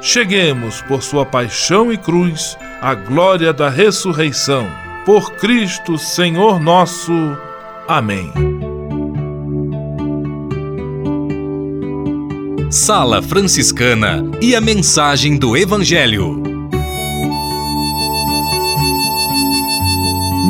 [0.00, 4.66] cheguemos, por sua paixão e cruz, à glória da ressurreição.
[5.04, 7.12] Por Cristo, Senhor nosso.
[7.88, 8.32] Amém.
[12.70, 16.49] Sala Franciscana e a mensagem do Evangelho.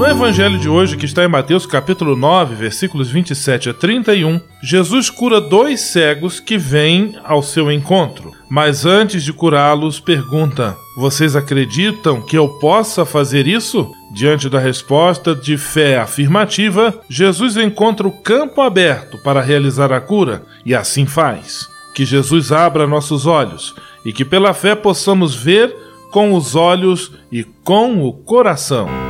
[0.01, 5.11] No evangelho de hoje, que está em Mateus capítulo 9, versículos 27 a 31, Jesus
[5.11, 8.33] cura dois cegos que vêm ao seu encontro.
[8.49, 13.93] Mas antes de curá-los, pergunta: Vocês acreditam que eu possa fazer isso?
[14.15, 20.45] Diante da resposta de fé afirmativa, Jesus encontra o campo aberto para realizar a cura
[20.65, 21.69] e assim faz.
[21.95, 25.71] Que Jesus abra nossos olhos e que pela fé possamos ver
[26.11, 29.10] com os olhos e com o coração.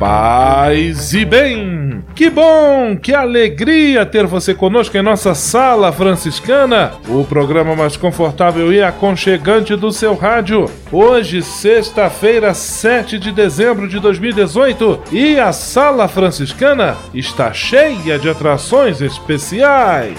[0.00, 2.02] Paz e bem!
[2.14, 8.72] Que bom, que alegria ter você conosco em nossa sala franciscana, o programa mais confortável
[8.72, 10.64] e aconchegante do seu rádio.
[10.90, 19.02] Hoje, sexta-feira, 7 de dezembro de 2018, e a sala franciscana está cheia de atrações
[19.02, 20.18] especiais.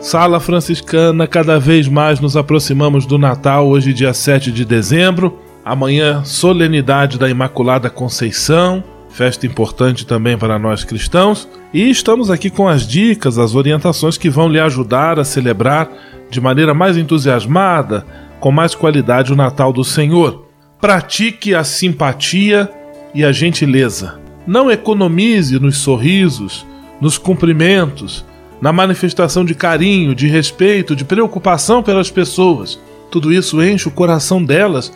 [0.00, 5.36] Sala Franciscana, cada vez mais nos aproximamos do Natal, hoje, dia 7 de dezembro.
[5.64, 11.48] Amanhã, solenidade da Imaculada Conceição, festa importante também para nós cristãos.
[11.74, 15.90] E estamos aqui com as dicas, as orientações que vão lhe ajudar a celebrar
[16.30, 18.06] de maneira mais entusiasmada,
[18.38, 20.46] com mais qualidade, o Natal do Senhor.
[20.80, 22.70] Pratique a simpatia
[23.12, 24.20] e a gentileza.
[24.46, 26.64] Não economize nos sorrisos,
[27.00, 28.24] nos cumprimentos
[28.60, 32.78] na manifestação de carinho, de respeito, de preocupação pelas pessoas.
[33.10, 34.92] Tudo isso enche o coração delas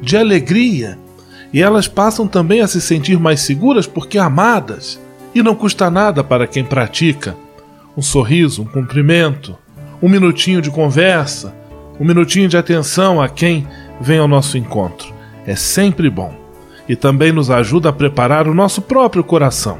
[0.00, 0.98] de alegria
[1.52, 5.00] e elas passam também a se sentir mais seguras porque amadas.
[5.34, 7.36] E não custa nada para quem pratica.
[7.96, 9.56] Um sorriso, um cumprimento,
[10.02, 11.54] um minutinho de conversa,
[12.00, 13.66] um minutinho de atenção a quem
[14.00, 15.14] vem ao nosso encontro.
[15.46, 16.34] É sempre bom
[16.88, 19.78] e também nos ajuda a preparar o nosso próprio coração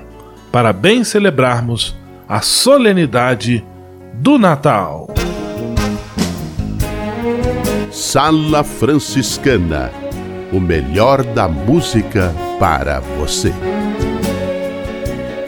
[0.51, 1.95] para bem celebrarmos
[2.29, 3.65] a solenidade
[4.15, 5.09] do Natal.
[7.91, 9.91] Sala Franciscana
[10.53, 13.53] o melhor da música para você.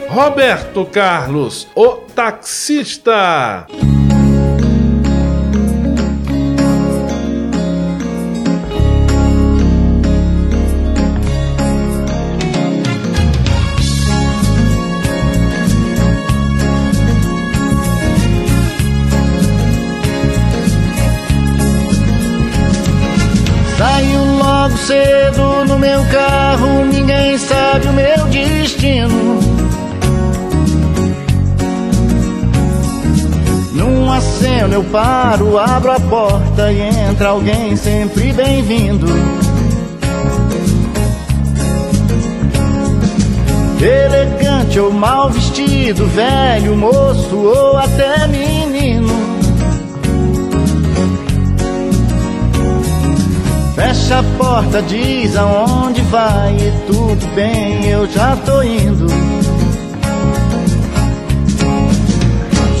[0.07, 3.67] Roberto Carlos, o taxista.
[25.79, 29.39] Meu carro, ninguém sabe o meu destino.
[33.73, 39.07] Num aceno eu paro, abro a porta e entra alguém sempre bem-vindo.
[43.81, 48.58] Elegante ou mal vestido, velho, moço ou até menino.
[53.79, 59.07] Fecha a porta, diz aonde vai e tudo bem, eu já tô indo.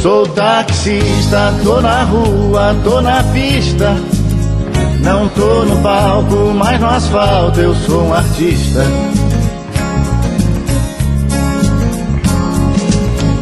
[0.01, 3.95] Sou taxista, tô na rua, tô na pista.
[4.99, 8.83] Não tô no palco, mas no asfalto eu sou um artista.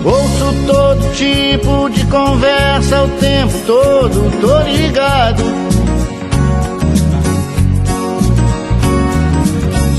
[0.06, 5.67] Ouço todo tipo de conversa o tempo todo, tô ligado.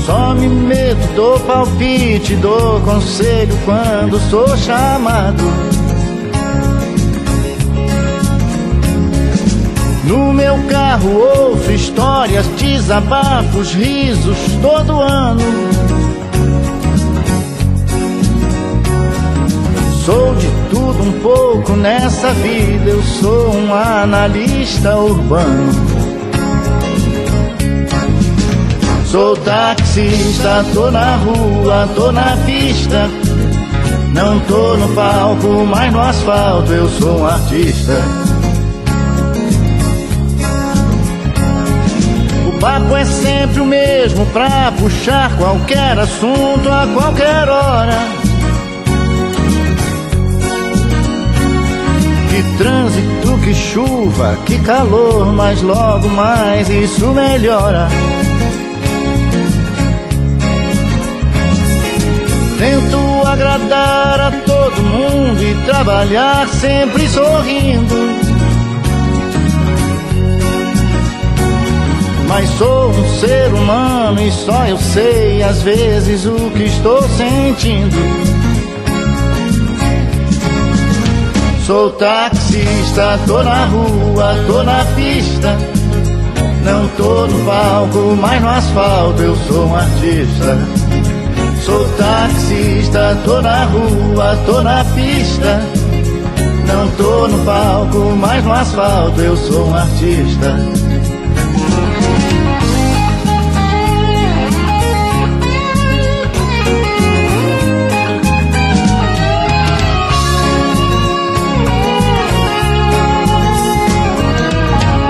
[0.09, 5.43] Só me meto, palpite, dou conselho quando sou chamado.
[10.05, 15.43] No meu carro ouço histórias, desabafos, risos todo ano.
[20.05, 25.98] Sou de tudo um pouco nessa vida, eu sou um analista urbano.
[29.11, 33.09] Sou taxista, tô na rua, tô na pista.
[34.13, 37.93] Não tô no palco, mas no asfalto eu sou um artista.
[42.45, 47.97] O papo é sempre o mesmo pra puxar qualquer assunto a qualquer hora.
[52.29, 57.87] Que trânsito, que chuva, que calor, mas logo mais isso melhora.
[62.59, 67.95] Tento agradar a todo mundo e trabalhar sempre sorrindo.
[72.27, 77.95] Mas sou um ser humano e só eu sei às vezes o que estou sentindo.
[81.65, 85.57] Sou taxista, tô na rua, tô na pista.
[86.65, 90.78] Não tô no palco, mas no asfalto eu sou um artista.
[91.69, 95.61] Sou taxista, tô na rua, tô na pista.
[96.65, 100.55] Não tô no palco, mas no asfalto eu sou um artista.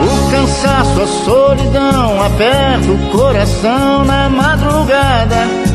[0.04, 5.70] O cansaço, a solidão aperta o coração na madrugada.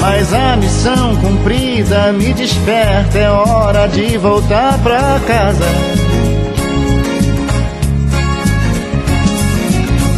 [0.00, 5.66] Mas a missão cumprida me desperta, é hora de voltar pra casa.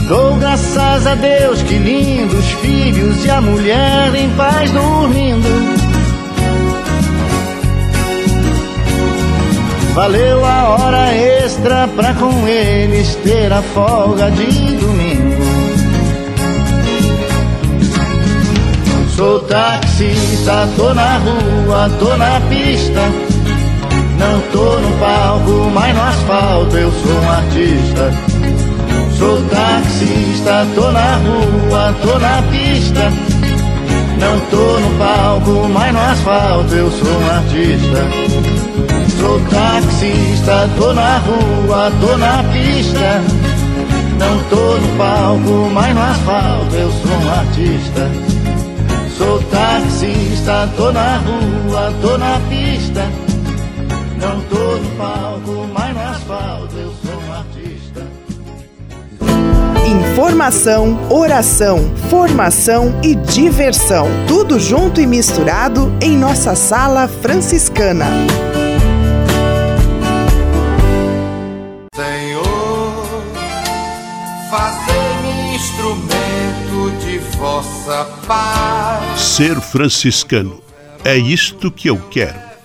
[0.06, 5.48] Dou graças a Deus, que lindo, os filhos e a mulher em paz dormindo.
[9.94, 15.09] Valeu a hora extra pra com eles ter a folga de domingo.
[19.20, 23.02] Sou taxista, tô na rua, tô na pista.
[24.16, 28.14] Não tô no palco, mas no asfalto eu sou um artista.
[29.18, 33.12] Sou taxista, tô na rua, tô na pista.
[34.18, 38.08] Não tô no palco, mas no asfalto eu sou um artista.
[39.20, 43.22] Sou taxista, tô na rua, tô na pista.
[44.18, 48.39] Não tô no palco, mas no asfalto eu sou um artista.
[49.20, 53.06] Sou taxista, tô na rua, tô na pista.
[54.16, 58.06] Não tô no palco, mas no asfalto eu sou um artista.
[59.86, 64.08] Informação, oração, formação e diversão.
[64.26, 68.06] Tudo junto e misturado em nossa sala franciscana.
[71.94, 73.04] Senhor,
[74.50, 78.99] fazer-me instrumento de vossa paz.
[79.20, 80.62] Ser franciscano.
[81.04, 82.49] É isto que eu quero.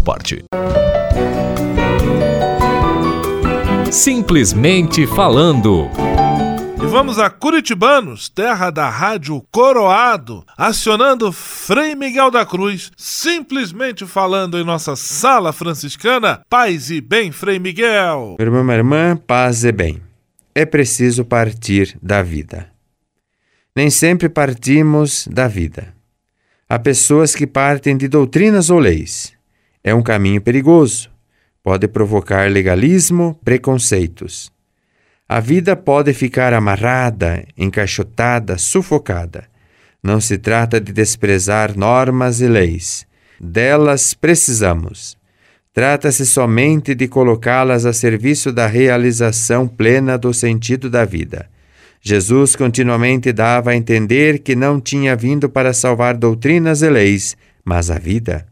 [0.00, 0.44] parte.
[3.90, 5.90] Simplesmente falando.
[6.82, 14.58] E vamos a Curitibanos, terra da rádio Coroado, acionando Frei Miguel da Cruz, simplesmente falando
[14.58, 16.40] em nossa sala franciscana.
[16.50, 18.36] Paz e bem, Frei Miguel.
[18.38, 20.02] Meu irmão, minha irmã, paz e bem.
[20.54, 22.68] É preciso partir da vida.
[23.76, 25.94] Nem sempre partimos da vida.
[26.68, 29.32] Há pessoas que partem de doutrinas ou leis.
[29.84, 31.10] É um caminho perigoso.
[31.62, 34.52] Pode provocar legalismo, preconceitos.
[35.28, 39.44] A vida pode ficar amarrada, encaixotada, sufocada.
[40.02, 43.06] Não se trata de desprezar normas e leis.
[43.40, 45.16] Delas precisamos.
[45.72, 51.48] Trata-se somente de colocá-las a serviço da realização plena do sentido da vida.
[52.00, 57.90] Jesus continuamente dava a entender que não tinha vindo para salvar doutrinas e leis, mas
[57.90, 58.51] a vida.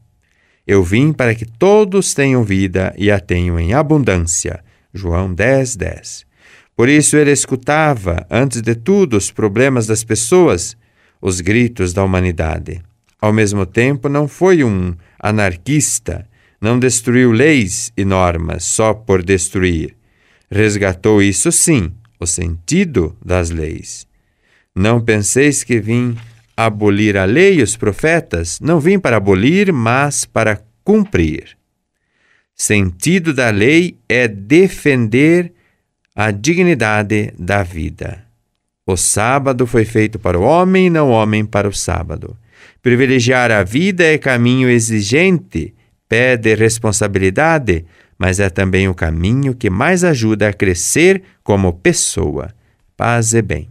[0.67, 4.63] Eu vim para que todos tenham vida e a tenham em abundância.
[4.93, 6.27] João 10, 10.
[6.77, 10.77] Por isso ele escutava, antes de tudo, os problemas das pessoas,
[11.21, 12.81] os gritos da humanidade.
[13.21, 16.27] Ao mesmo tempo, não foi um anarquista,
[16.61, 19.95] não destruiu leis e normas só por destruir.
[20.51, 24.07] Resgatou isso sim, o sentido das leis.
[24.75, 26.17] Não penseis que vim
[26.67, 28.59] abolir a lei e os profetas?
[28.61, 31.57] Não vim para abolir, mas para cumprir.
[32.55, 35.53] Sentido da lei é defender
[36.15, 38.25] a dignidade da vida.
[38.87, 42.37] O sábado foi feito para o homem não o homem para o sábado.
[42.83, 45.75] Privilegiar a vida é caminho exigente,
[46.09, 47.85] pede responsabilidade,
[48.19, 52.51] mas é também o caminho que mais ajuda a crescer como pessoa.
[52.97, 53.69] Paz e bem.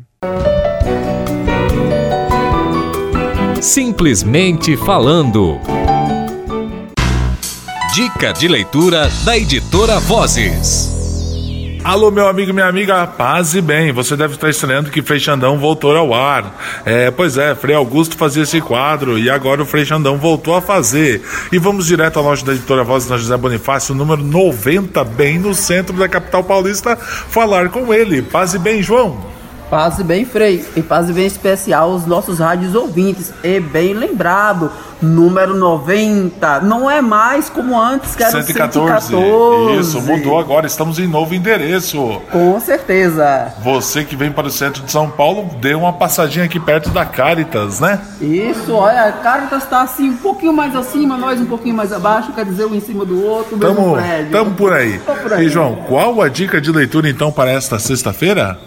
[3.61, 5.59] Simplesmente falando.
[7.93, 10.97] Dica de leitura da editora Vozes.
[11.83, 13.91] Alô, meu amigo, minha amiga, paz e bem.
[13.91, 16.55] Você deve estar estranhando que Frei Xandão voltou ao ar.
[16.85, 20.61] É, pois é, Frei Augusto fazia esse quadro e agora o Frei Xandão voltou a
[20.61, 21.21] fazer.
[21.51, 25.53] E vamos direto à loja da editora Vozes na José Bonifácio, número 90, bem no
[25.53, 28.21] centro da capital paulista, falar com ele.
[28.21, 29.38] Paz e bem, João.
[29.69, 33.31] Paz e bem, Frei, e paz e bem especial aos nossos rádios ouvintes.
[33.43, 39.07] E bem lembrado, número 90, não é mais como antes, que era 114.
[39.09, 39.79] 114.
[39.79, 42.19] Isso, mudou agora, estamos em novo endereço.
[42.31, 43.53] Com certeza.
[43.61, 47.05] Você que vem para o centro de São Paulo, dê uma passadinha aqui perto da
[47.05, 47.99] Caritas, né?
[48.19, 52.33] Isso, olha, a Caritas está assim, um pouquinho mais acima, nós um pouquinho mais abaixo,
[52.33, 53.97] quer dizer, um em cima do outro, tamo,
[54.31, 54.99] Tamo por aí.
[54.99, 55.45] por aí.
[55.45, 58.57] E João, qual a dica de leitura então para esta sexta-feira?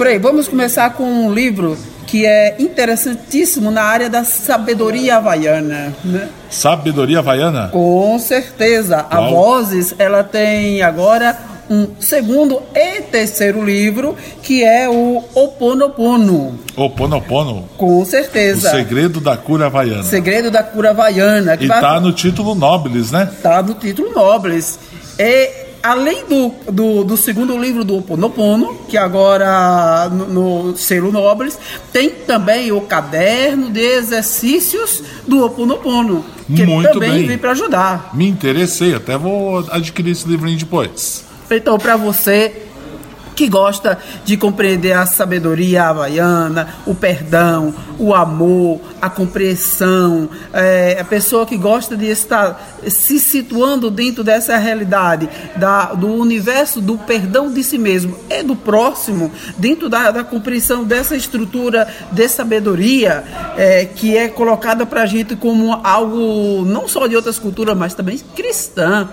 [0.00, 1.76] Frei, vamos começar com um livro
[2.06, 5.94] que é interessantíssimo na área da sabedoria havaiana.
[6.02, 6.26] Né?
[6.48, 7.68] Sabedoria havaiana?
[7.68, 9.04] Com certeza.
[9.10, 11.38] A Vozes, ela tem agora
[11.68, 16.58] um segundo e terceiro livro, que é o Oponopono.
[16.74, 17.68] Oponopono?
[17.76, 18.68] Com certeza.
[18.68, 20.02] O Segredo da Cura Havaiana.
[20.04, 21.58] Segredo da Cura Havaiana.
[21.58, 22.00] Que e está vai...
[22.00, 23.28] no título Nobles, né?
[23.30, 24.78] Está no título Nobles.
[25.18, 31.58] E além do, do, do, segundo livro do Oponopono, que agora no, no selo Nobles,
[31.92, 37.26] tem também o caderno de exercícios do Oponopono, que Muito também bem.
[37.28, 38.10] vem para ajudar.
[38.14, 41.24] Me interessei, até vou adquirir esse livrinho depois.
[41.50, 42.69] Então, para você
[43.40, 51.04] que gosta de compreender a sabedoria havaiana, o perdão, o amor, a compreensão, é, a
[51.06, 55.26] pessoa que gosta de estar se situando dentro dessa realidade,
[55.56, 60.84] da, do universo do perdão de si mesmo e do próximo, dentro da, da compreensão
[60.84, 63.24] dessa estrutura de sabedoria
[63.56, 67.94] é, que é colocada para a gente como algo não só de outras culturas, mas
[67.94, 69.08] também cristã.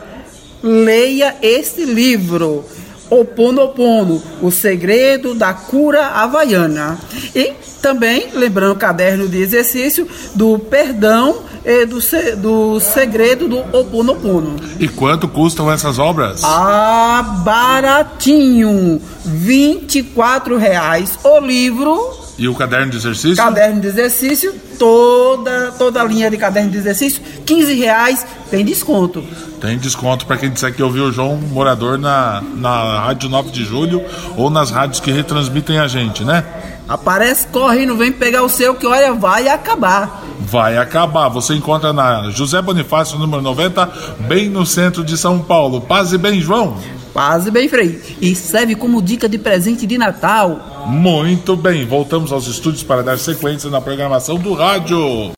[0.61, 2.65] Leia este livro.
[3.09, 6.97] Oponopono, o segredo da cura havaiana.
[7.35, 11.99] E também, lembrando o caderno de exercício do perdão e do,
[12.37, 14.55] do segredo do Oponopono.
[14.79, 16.41] E quanto custam essas obras?
[16.43, 23.38] Ah, baratinho, R$ reais o livro e o caderno de exercício?
[23.38, 29.23] Caderno de exercício, toda, toda a linha de caderno de exercício, 15 reais, tem desconto.
[29.60, 33.65] Tem desconto para quem disser que ouviu o João Morador na, na Rádio 9 de
[33.65, 34.04] Julho
[34.36, 36.43] ou nas rádios que retransmitem a gente, né?
[36.88, 40.23] Aparece correndo, vem pegar o seu que olha, vai acabar.
[40.39, 41.28] Vai acabar.
[41.30, 43.91] Você encontra na José Bonifácio, número 90,
[44.28, 45.82] bem no centro de São Paulo.
[45.82, 46.78] Paz e bem, João.
[47.17, 47.99] Paz e bem, Frei.
[48.21, 50.86] E serve como dica de presente de Natal.
[50.86, 55.32] Muito bem, voltamos aos estúdios para dar sequência na programação do rádio.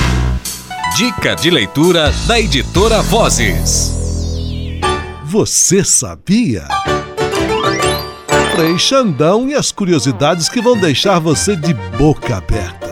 [0.97, 3.97] Dica de leitura da editora Vozes.
[5.23, 6.67] Você sabia?
[8.57, 12.88] Frei Xandão e as curiosidades que vão deixar você de boca aberta.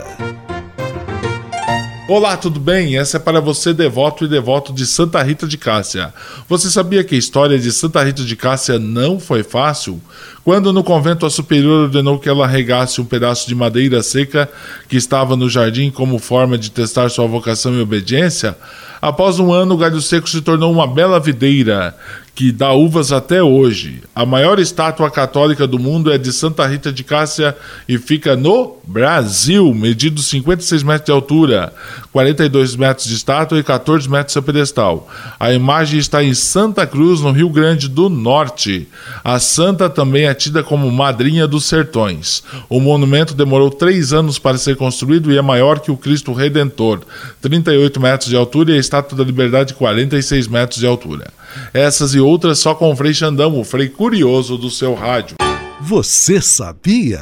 [2.09, 2.97] Olá, tudo bem?
[2.97, 6.13] Essa é para você, devoto e devoto de Santa Rita de Cássia.
[6.47, 10.01] Você sabia que a história de Santa Rita de Cássia não foi fácil?
[10.47, 14.49] Quando no convento a superior ordenou que ela regasse um pedaço de madeira seca
[14.87, 18.55] que estava no jardim como forma de testar sua vocação e obediência,
[19.01, 21.93] após um ano o galho seco se tornou uma bela videira
[22.33, 24.01] que dá uvas até hoje.
[24.15, 27.57] A maior estátua católica do mundo é de Santa Rita de Cássia
[27.89, 31.73] e fica no Brasil, medindo 56 metros de altura,
[32.17, 35.07] 42 metros de estátua e 14 metros de pedestal.
[35.39, 38.87] A imagem está em Santa Cruz, no Rio Grande do Norte.
[39.23, 42.41] A santa também é tida como madrinha dos sertões.
[42.67, 47.01] O monumento demorou três anos para ser construído e é maior que o Cristo Redentor,
[47.39, 51.27] 38 metros de altura, e a Estátua da Liberdade, 46 metros de altura.
[51.71, 55.35] Essas e outras só com o Frei Xandão, o Frei Curioso do seu rádio.
[55.79, 57.21] Você sabia?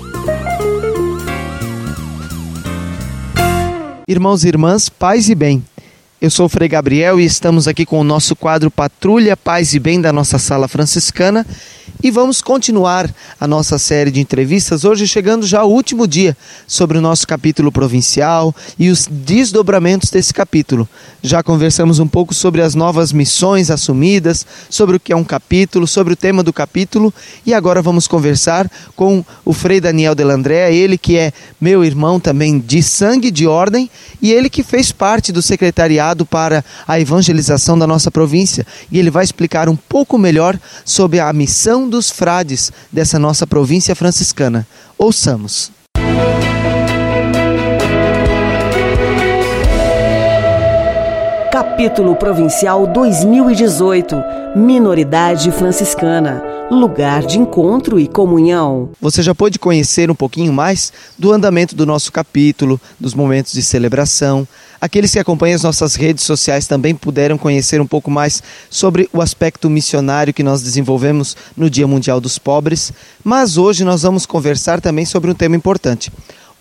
[4.11, 5.63] Irmãos e irmãs, paz e bem.
[6.21, 9.79] Eu sou o Frei Gabriel e estamos aqui com o nosso quadro Patrulha Paz e
[9.79, 11.43] Bem da nossa sala franciscana
[12.03, 16.35] e vamos continuar a nossa série de entrevistas, hoje chegando já ao último dia,
[16.67, 20.89] sobre o nosso capítulo provincial e os desdobramentos desse capítulo.
[21.21, 25.85] Já conversamos um pouco sobre as novas missões assumidas, sobre o que é um capítulo,
[25.85, 27.13] sobre o tema do capítulo
[27.45, 32.59] e agora vamos conversar com o Frei Daniel Delandré, ele que é meu irmão também
[32.59, 33.89] de sangue de ordem
[34.21, 39.09] e ele que fez parte do secretariado para a evangelização da nossa província e ele
[39.09, 44.67] vai explicar um pouco melhor sobre a missão dos frades dessa nossa província franciscana.
[44.97, 45.71] Ouçamos.
[51.51, 54.15] Capítulo Provincial 2018
[54.55, 58.91] Minoridade Franciscana Lugar de encontro e comunhão.
[59.01, 63.61] Você já pôde conhecer um pouquinho mais do andamento do nosso capítulo, dos momentos de
[63.61, 64.47] celebração.
[64.79, 69.21] Aqueles que acompanham as nossas redes sociais também puderam conhecer um pouco mais sobre o
[69.21, 72.93] aspecto missionário que nós desenvolvemos no Dia Mundial dos Pobres.
[73.21, 76.09] Mas hoje nós vamos conversar também sobre um tema importante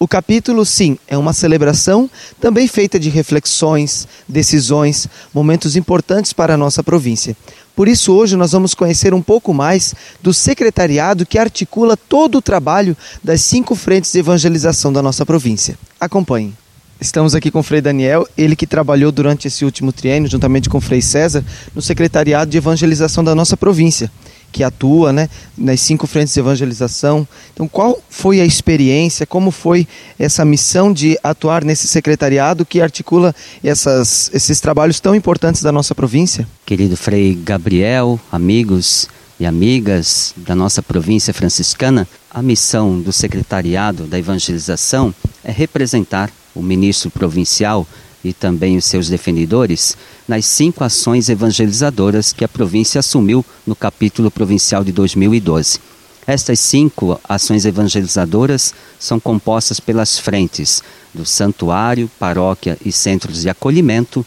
[0.03, 2.09] o capítulo, sim, é uma celebração
[2.41, 7.37] também feita de reflexões, decisões, momentos importantes para a nossa província.
[7.81, 12.43] Por isso, hoje nós vamos conhecer um pouco mais do secretariado que articula todo o
[12.43, 15.79] trabalho das cinco frentes de evangelização da nossa província.
[15.99, 16.53] Acompanhe.
[17.01, 20.77] Estamos aqui com o Frei Daniel, ele que trabalhou durante esse último triênio, juntamente com
[20.77, 21.43] o Frei César,
[21.75, 24.11] no secretariado de evangelização da nossa província
[24.53, 27.27] que atua né, nas cinco frentes de evangelização.
[27.53, 29.87] Então, qual foi a experiência, como foi
[30.19, 35.95] essa missão de atuar nesse secretariado que articula essas, esses trabalhos tão importantes da nossa
[35.95, 36.47] província?
[36.67, 39.09] Querido Frei Gabriel, amigos
[39.39, 46.63] e amigas da nossa província franciscana, a missão do secretariado da evangelização é representar o
[46.63, 47.87] ministro provincial
[48.23, 49.97] e também os seus defendidores
[50.29, 55.81] nas cinco ações evangelizadoras que a província assumiu no capítulo provincial de 2012.
[56.27, 64.25] Estas cinco ações evangelizadoras são compostas pelas frentes do santuário, paróquia e centros de acolhimento,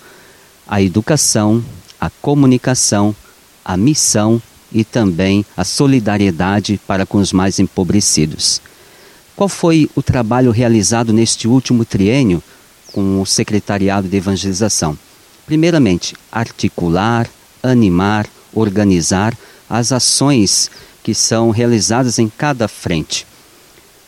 [0.68, 1.64] a educação,
[2.00, 3.16] a comunicação,
[3.64, 8.60] a missão e também a solidariedade para com os mais empobrecidos.
[9.36, 12.42] Qual foi o trabalho realizado neste último triênio
[12.94, 14.98] com o Secretariado de Evangelização.
[15.46, 17.30] Primeiramente, articular,
[17.62, 19.38] animar, organizar
[19.70, 20.72] as ações
[21.04, 23.28] que são realizadas em cada frente.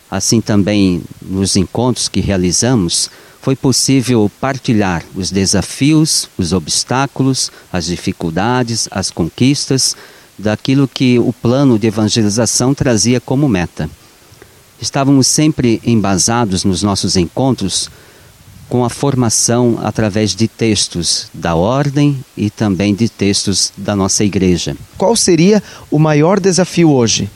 [0.09, 3.09] Assim também, nos encontros que realizamos,
[3.41, 9.95] foi possível partilhar os desafios, os obstáculos, as dificuldades, as conquistas
[10.37, 13.89] daquilo que o plano de evangelização trazia como meta.
[14.81, 17.89] Estávamos sempre embasados nos nossos encontros
[18.69, 24.75] com a formação através de textos da ordem e também de textos da nossa igreja.
[24.97, 27.29] Qual seria o maior desafio hoje?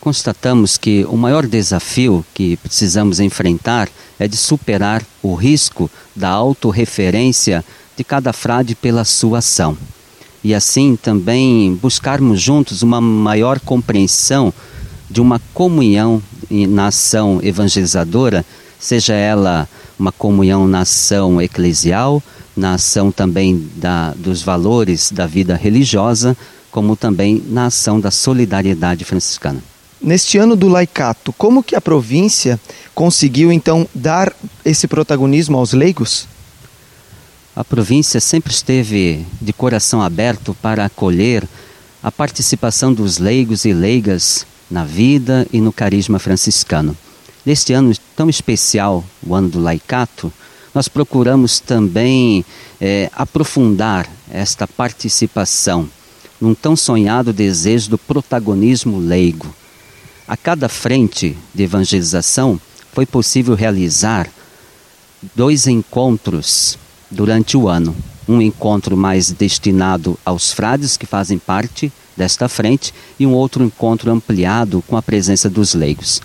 [0.00, 7.64] Constatamos que o maior desafio que precisamos enfrentar é de superar o risco da autorreferência
[7.96, 9.76] de cada frade pela sua ação.
[10.42, 14.52] E assim também buscarmos juntos uma maior compreensão
[15.08, 18.44] de uma comunhão na ação evangelizadora,
[18.84, 19.66] seja ela
[19.98, 22.22] uma comunhão na ação eclesial,
[22.54, 26.36] na ação também da, dos valores da vida religiosa,
[26.70, 29.62] como também na ação da solidariedade franciscana.
[30.02, 32.60] Neste ano do laicato, como que a província
[32.94, 34.30] conseguiu então dar
[34.64, 36.28] esse protagonismo aos leigos?
[37.56, 41.48] A província sempre esteve de coração aberto para acolher
[42.02, 46.94] a participação dos leigos e leigas na vida e no carisma franciscano.
[47.44, 50.32] Neste ano tão especial, o ano do laicato,
[50.74, 52.44] nós procuramos também
[52.80, 55.88] é, aprofundar esta participação
[56.40, 59.54] num tão sonhado desejo do protagonismo leigo.
[60.26, 62.58] A cada frente de evangelização
[62.92, 64.28] foi possível realizar
[65.34, 66.78] dois encontros
[67.10, 67.94] durante o ano.
[68.26, 74.10] Um encontro mais destinado aos frades que fazem parte desta frente e um outro encontro
[74.10, 76.22] ampliado com a presença dos leigos.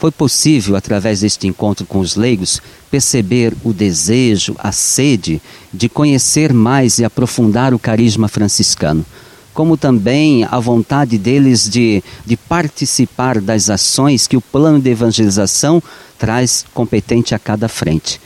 [0.00, 2.58] Foi possível, através deste encontro com os leigos,
[2.90, 9.04] perceber o desejo, a sede de conhecer mais e aprofundar o carisma franciscano,
[9.52, 15.82] como também a vontade deles de, de participar das ações que o plano de evangelização
[16.18, 18.18] traz competente a cada frente.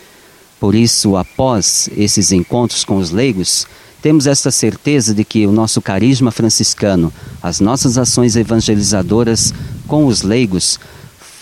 [0.60, 3.66] Por isso, após esses encontros com os leigos,
[4.00, 9.52] temos esta certeza de que o nosso carisma franciscano, as nossas ações evangelizadoras
[9.88, 10.78] com os leigos,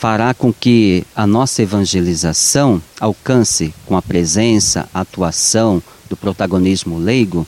[0.03, 7.47] fará com que a nossa evangelização alcance, com a presença, a atuação do protagonismo leigo,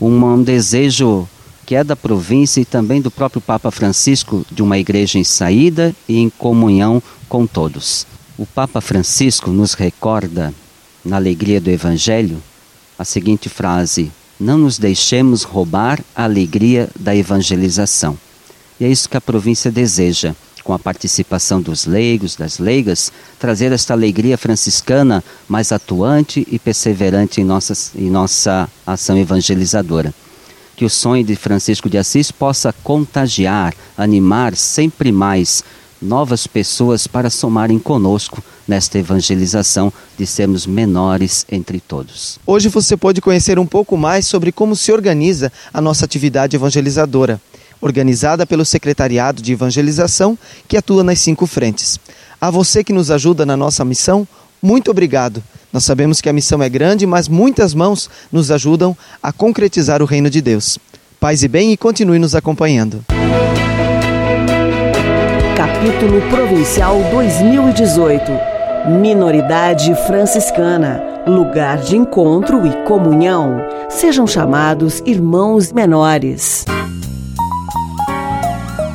[0.00, 1.28] um, desejo
[1.64, 5.94] que é da província e também do próprio Papa Francisco de uma igreja em saída
[6.08, 8.04] e em comunhão com todos.
[8.36, 10.52] O Papa Francisco nos recorda,
[11.04, 12.42] na alegria do Evangelho,
[12.98, 18.18] a seguinte frase: Não nos deixemos roubar a alegria da evangelização.
[18.80, 20.34] E é isso que a província deseja
[20.66, 27.40] com a participação dos leigos, das leigas, trazer esta alegria franciscana mais atuante e perseverante
[27.40, 30.12] em, nossas, em nossa ação evangelizadora.
[30.74, 35.62] Que o sonho de Francisco de Assis possa contagiar, animar sempre mais
[36.02, 42.40] novas pessoas para somarem conosco nesta evangelização de sermos menores entre todos.
[42.44, 47.40] Hoje você pode conhecer um pouco mais sobre como se organiza a nossa atividade evangelizadora
[47.86, 51.98] organizada pelo Secretariado de Evangelização, que atua nas cinco frentes.
[52.40, 54.26] A você que nos ajuda na nossa missão,
[54.62, 55.42] muito obrigado.
[55.72, 60.06] Nós sabemos que a missão é grande, mas muitas mãos nos ajudam a concretizar o
[60.06, 60.78] reino de Deus.
[61.18, 63.04] Paz e bem e continue nos acompanhando.
[65.56, 68.32] Capítulo Provincial 2018
[69.00, 73.56] Minoridade Franciscana Lugar de encontro e comunhão.
[73.88, 76.64] Sejam chamados irmãos menores.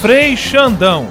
[0.00, 1.08] Frei Xandão.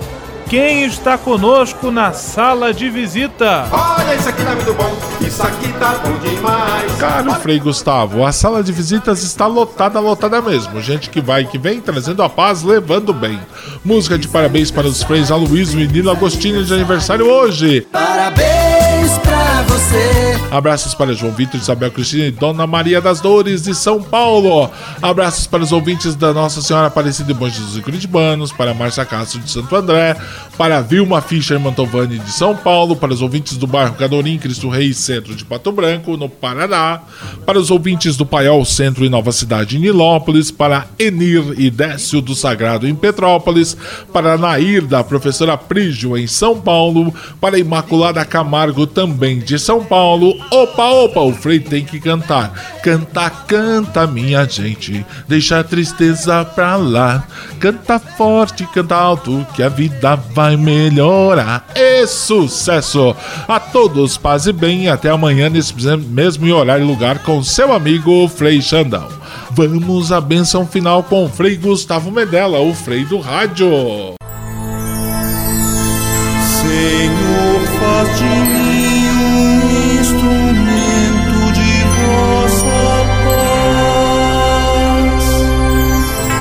[0.48, 3.68] Quem está conosco na sala de visita?
[3.72, 6.92] Olha, isso aqui tá muito bom, isso aqui tá bom demais.
[6.94, 10.82] Caro Frei Gustavo, a sala de visitas está lotada, lotada mesmo.
[10.82, 13.40] Gente que vai e que vem, trazendo a paz, levando bem.
[13.86, 17.82] Música de parabéns para os freis Aloysio e Nilo Agostinho de aniversário hoje.
[17.92, 18.59] Parabéns
[19.70, 20.30] você.
[20.52, 24.70] Abraços para João Vitor, Isabel Cristina e Dona Maria das Dores de São Paulo.
[25.00, 29.06] Abraços para os ouvintes da Nossa Senhora Aparecida de Bom Jesus e Curitibanos, para Márcia
[29.06, 30.16] Castro de Santo André,
[30.58, 34.92] para Vilma Fischer Mantovani de São Paulo, para os ouvintes do bairro Cadorim, Cristo Rei
[34.92, 37.02] Centro de Pato Branco, no Paraná,
[37.46, 42.22] para os ouvintes do Paiol Centro e Nova Cidade em Nilópolis, para Enir e Décio
[42.22, 43.78] do Sagrado em Petrópolis,
[44.12, 50.36] para Nair da professora Prígio em São Paulo, para Imaculada Camargo também de São Paulo,
[50.52, 52.52] Opa, opa, o Frei tem que cantar.
[52.84, 57.24] Canta, canta, minha gente, deixa a tristeza pra lá.
[57.60, 61.68] Canta forte, canta alto, que a vida vai melhorar.
[61.76, 63.16] E sucesso!
[63.48, 68.28] A todos, paz e bem, até amanhã nesse mesmo horário e lugar com seu amigo
[68.28, 69.08] Frei Xandão.
[69.52, 73.70] Vamos à benção final com o Frei Gustavo Medella, o Frei do Rádio.
[76.62, 78.79] Senhor, faz de mim